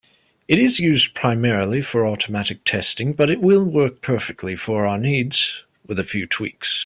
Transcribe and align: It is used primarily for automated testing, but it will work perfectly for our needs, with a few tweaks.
It 0.47 0.57
is 0.57 0.79
used 0.79 1.13
primarily 1.13 1.79
for 1.83 2.07
automated 2.07 2.65
testing, 2.65 3.13
but 3.13 3.29
it 3.29 3.39
will 3.39 3.63
work 3.63 4.01
perfectly 4.01 4.55
for 4.55 4.87
our 4.87 4.97
needs, 4.97 5.63
with 5.85 5.99
a 5.99 6.03
few 6.03 6.25
tweaks. 6.25 6.79